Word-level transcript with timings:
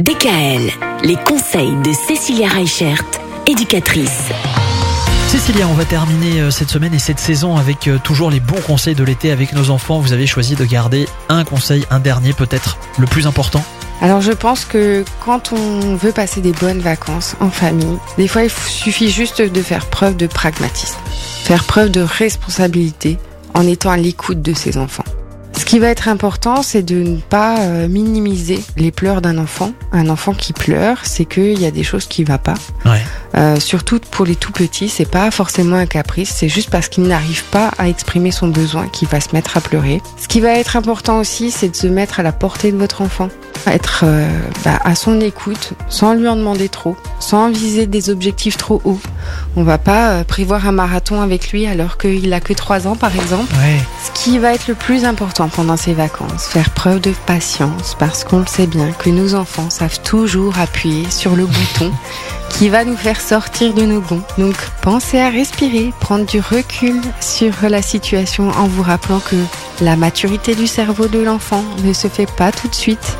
DKL, 0.00 0.72
les 1.04 1.14
conseils 1.14 1.76
de 1.84 1.92
Cécilia 1.92 2.48
Reichert, 2.48 3.00
éducatrice. 3.46 4.24
Cécilia, 5.28 5.68
on 5.68 5.74
va 5.74 5.84
terminer 5.84 6.40
euh, 6.40 6.50
cette 6.50 6.68
semaine 6.68 6.92
et 6.94 6.98
cette 6.98 7.20
saison 7.20 7.56
avec 7.56 7.86
euh, 7.86 7.98
toujours 8.02 8.28
les 8.28 8.40
bons 8.40 8.60
conseils 8.66 8.96
de 8.96 9.04
l'été 9.04 9.30
avec 9.30 9.52
nos 9.52 9.70
enfants. 9.70 10.00
Vous 10.00 10.12
avez 10.12 10.26
choisi 10.26 10.56
de 10.56 10.64
garder 10.64 11.06
un 11.28 11.44
conseil, 11.44 11.84
un 11.92 12.00
dernier 12.00 12.32
peut-être 12.32 12.76
le 12.98 13.06
plus 13.06 13.28
important 13.28 13.62
alors 14.00 14.20
je 14.20 14.32
pense 14.32 14.64
que 14.64 15.04
quand 15.24 15.52
on 15.52 15.94
veut 15.94 16.10
passer 16.10 16.40
des 16.40 16.52
bonnes 16.52 16.80
vacances 16.80 17.36
en 17.38 17.48
famille, 17.48 17.96
des 18.18 18.26
fois 18.26 18.42
il 18.42 18.50
suffit 18.50 19.08
juste 19.08 19.40
de 19.40 19.62
faire 19.62 19.86
preuve 19.86 20.16
de 20.16 20.26
pragmatisme, 20.26 20.98
faire 21.44 21.62
preuve 21.62 21.92
de 21.92 22.00
responsabilité 22.00 23.16
en 23.54 23.64
étant 23.66 23.90
à 23.90 23.96
l'écoute 23.96 24.42
de 24.42 24.52
ses 24.52 24.76
enfants. 24.76 25.03
Ce 25.74 25.76
qui 25.76 25.82
va 25.82 25.88
être 25.88 26.06
important, 26.06 26.62
c'est 26.62 26.84
de 26.84 27.02
ne 27.02 27.16
pas 27.16 27.58
euh, 27.58 27.88
minimiser 27.88 28.60
les 28.76 28.92
pleurs 28.92 29.20
d'un 29.20 29.38
enfant. 29.38 29.72
Un 29.90 30.08
enfant 30.08 30.32
qui 30.32 30.52
pleure, 30.52 30.98
c'est 31.02 31.24
qu'il 31.24 31.60
y 31.60 31.66
a 31.66 31.72
des 31.72 31.82
choses 31.82 32.06
qui 32.06 32.22
ne 32.22 32.28
vont 32.28 32.38
pas. 32.38 32.54
Ouais. 32.84 33.02
Euh, 33.36 33.58
surtout 33.58 33.98
pour 33.98 34.24
les 34.24 34.36
tout 34.36 34.52
petits, 34.52 34.88
c'est 34.88 35.10
pas 35.10 35.32
forcément 35.32 35.74
un 35.74 35.86
caprice, 35.86 36.32
c'est 36.32 36.48
juste 36.48 36.70
parce 36.70 36.88
qu'il 36.88 37.02
n'arrive 37.02 37.42
pas 37.46 37.72
à 37.76 37.88
exprimer 37.88 38.30
son 38.30 38.46
besoin 38.46 38.86
qu'il 38.86 39.08
va 39.08 39.20
se 39.20 39.30
mettre 39.32 39.56
à 39.56 39.60
pleurer. 39.60 40.00
Ce 40.16 40.28
qui 40.28 40.40
va 40.40 40.50
être 40.50 40.76
important 40.76 41.18
aussi, 41.18 41.50
c'est 41.50 41.70
de 41.70 41.74
se 41.74 41.88
mettre 41.88 42.20
à 42.20 42.22
la 42.22 42.30
portée 42.30 42.70
de 42.70 42.76
votre 42.76 43.02
enfant, 43.02 43.28
être 43.66 44.04
euh, 44.04 44.28
bah, 44.64 44.78
à 44.84 44.94
son 44.94 45.20
écoute, 45.20 45.72
sans 45.88 46.14
lui 46.14 46.28
en 46.28 46.36
demander 46.36 46.68
trop, 46.68 46.96
sans 47.18 47.50
viser 47.50 47.88
des 47.88 48.10
objectifs 48.10 48.56
trop 48.56 48.80
hauts. 48.84 49.00
On 49.56 49.62
va 49.62 49.78
pas 49.78 50.10
euh, 50.10 50.24
prévoir 50.24 50.66
un 50.66 50.72
marathon 50.72 51.20
avec 51.20 51.52
lui 51.52 51.66
alors 51.66 51.98
qu'il 51.98 52.32
a 52.32 52.40
que 52.40 52.52
3 52.52 52.86
ans 52.86 52.96
par 52.96 53.14
exemple. 53.14 53.52
Ouais. 53.54 53.78
Ce 54.04 54.10
qui 54.12 54.38
va 54.38 54.54
être 54.54 54.68
le 54.68 54.74
plus 54.74 55.04
important 55.04 55.48
pendant 55.48 55.76
ces 55.76 55.94
vacances, 55.94 56.46
faire 56.46 56.70
preuve 56.70 57.00
de 57.00 57.12
patience 57.26 57.96
parce 57.98 58.24
qu'on 58.24 58.40
le 58.40 58.46
sait 58.46 58.66
bien 58.66 58.90
que 58.92 59.10
nos 59.10 59.34
enfants 59.34 59.70
savent 59.70 60.00
toujours 60.02 60.58
appuyer 60.58 61.10
sur 61.10 61.36
le 61.36 61.46
bouton 61.46 61.92
qui 62.50 62.68
va 62.68 62.84
nous 62.84 62.96
faire 62.96 63.20
sortir 63.20 63.74
de 63.74 63.82
nos 63.82 64.00
gonds. 64.00 64.22
Donc 64.38 64.54
pensez 64.82 65.20
à 65.20 65.30
respirer, 65.30 65.92
prendre 66.00 66.26
du 66.26 66.40
recul 66.40 67.00
sur 67.20 67.52
la 67.68 67.82
situation 67.82 68.50
en 68.50 68.66
vous 68.66 68.82
rappelant 68.82 69.20
que 69.20 69.36
la 69.80 69.96
maturité 69.96 70.54
du 70.54 70.66
cerveau 70.66 71.08
de 71.08 71.18
l'enfant 71.18 71.64
ne 71.84 71.92
se 71.92 72.08
fait 72.08 72.30
pas 72.36 72.52
tout 72.52 72.68
de 72.68 72.74
suite 72.74 73.16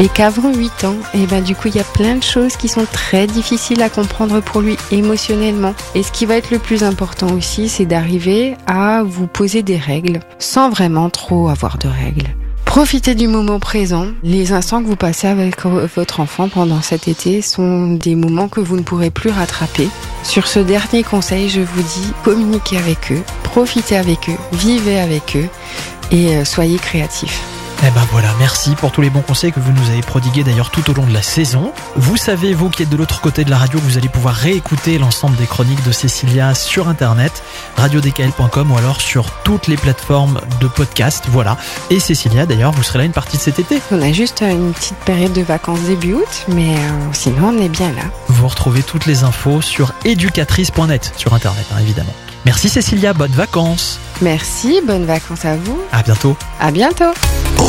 et 0.00 0.08
qu'avant 0.08 0.52
8 0.52 0.84
ans, 0.84 0.96
et 1.14 1.26
ben 1.26 1.42
du 1.42 1.54
coup 1.54 1.68
il 1.68 1.76
y 1.76 1.80
a 1.80 1.84
plein 1.84 2.16
de 2.16 2.22
choses 2.22 2.56
qui 2.56 2.68
sont 2.68 2.86
très 2.90 3.26
difficiles 3.26 3.82
à 3.82 3.90
comprendre 3.90 4.40
pour 4.40 4.62
lui 4.62 4.76
émotionnellement. 4.90 5.74
Et 5.94 6.02
ce 6.02 6.10
qui 6.10 6.24
va 6.24 6.36
être 6.36 6.50
le 6.50 6.58
plus 6.58 6.82
important 6.82 7.28
aussi, 7.34 7.68
c'est 7.68 7.84
d'arriver 7.84 8.56
à 8.66 9.02
vous 9.04 9.26
poser 9.26 9.62
des 9.62 9.76
règles 9.76 10.20
sans 10.38 10.70
vraiment 10.70 11.10
trop 11.10 11.48
avoir 11.50 11.76
de 11.76 11.88
règles. 11.88 12.34
Profitez 12.64 13.14
du 13.16 13.26
moment 13.26 13.58
présent. 13.58 14.06
Les 14.22 14.52
instants 14.52 14.80
que 14.80 14.86
vous 14.86 14.96
passez 14.96 15.26
avec 15.26 15.66
votre 15.66 16.20
enfant 16.20 16.48
pendant 16.48 16.80
cet 16.80 17.08
été 17.08 17.42
sont 17.42 17.94
des 17.94 18.14
moments 18.14 18.48
que 18.48 18.60
vous 18.60 18.76
ne 18.76 18.82
pourrez 18.82 19.10
plus 19.10 19.30
rattraper. 19.30 19.88
Sur 20.22 20.46
ce 20.46 20.60
dernier 20.60 21.02
conseil, 21.02 21.48
je 21.48 21.60
vous 21.60 21.82
dis 21.82 22.12
communiquez 22.22 22.78
avec 22.78 23.10
eux, 23.10 23.22
profitez 23.42 23.96
avec 23.96 24.30
eux, 24.30 24.38
vivez 24.52 25.00
avec 25.00 25.36
eux 25.36 25.48
et 26.12 26.36
euh, 26.36 26.44
soyez 26.44 26.78
créatifs. 26.78 27.42
Eh 27.82 27.90
ben 27.92 28.06
voilà, 28.12 28.28
merci 28.38 28.74
pour 28.74 28.92
tous 28.92 29.00
les 29.00 29.08
bons 29.08 29.22
conseils 29.22 29.52
que 29.52 29.60
vous 29.60 29.72
nous 29.72 29.88
avez 29.88 30.02
prodigués 30.02 30.44
d'ailleurs 30.44 30.70
tout 30.70 30.90
au 30.90 30.92
long 30.92 31.06
de 31.06 31.14
la 31.14 31.22
saison. 31.22 31.72
Vous 31.96 32.18
savez, 32.18 32.52
vous 32.52 32.68
qui 32.68 32.82
êtes 32.82 32.90
de 32.90 32.96
l'autre 32.96 33.22
côté 33.22 33.42
de 33.42 33.48
la 33.48 33.56
radio, 33.56 33.78
que 33.78 33.84
vous 33.84 33.96
allez 33.96 34.10
pouvoir 34.10 34.34
réécouter 34.34 34.98
l'ensemble 34.98 35.34
des 35.36 35.46
chroniques 35.46 35.82
de 35.84 35.90
Cécilia 35.90 36.54
sur 36.54 36.88
internet, 36.88 37.42
radiodkl.com 37.76 38.70
ou 38.70 38.76
alors 38.76 39.00
sur 39.00 39.30
toutes 39.44 39.66
les 39.66 39.78
plateformes 39.78 40.42
de 40.60 40.68
podcast. 40.68 41.24
Voilà. 41.28 41.56
Et 41.88 42.00
Cécilia, 42.00 42.44
d'ailleurs, 42.44 42.72
vous 42.72 42.82
serez 42.82 42.98
là 42.98 43.04
une 43.04 43.12
partie 43.12 43.38
de 43.38 43.42
cet 43.42 43.58
été. 43.58 43.80
On 43.90 44.02
a 44.02 44.12
juste 44.12 44.42
une 44.42 44.74
petite 44.74 44.98
période 44.98 45.32
de 45.32 45.42
vacances 45.42 45.80
début 45.80 46.12
août, 46.12 46.44
mais 46.48 46.74
euh, 46.74 46.78
sinon 47.12 47.54
on 47.56 47.62
est 47.62 47.70
bien 47.70 47.92
là. 47.92 48.02
Vous 48.28 48.46
retrouvez 48.46 48.82
toutes 48.82 49.06
les 49.06 49.24
infos 49.24 49.62
sur 49.62 49.94
éducatrice.net 50.04 51.14
sur 51.16 51.32
internet, 51.32 51.64
hein, 51.72 51.78
évidemment. 51.80 52.14
Merci 52.44 52.68
Cécilia, 52.68 53.14
bonnes 53.14 53.32
vacances. 53.32 53.98
Merci, 54.20 54.80
bonnes 54.86 55.06
vacances 55.06 55.46
à 55.46 55.56
vous. 55.56 55.80
À 55.92 56.02
bientôt. 56.02 56.36
À 56.60 56.70
bientôt. 56.70 57.12